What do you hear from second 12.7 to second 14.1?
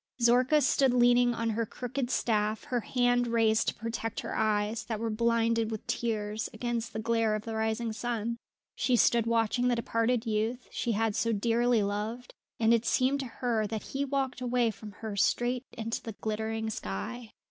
it seemed to her that he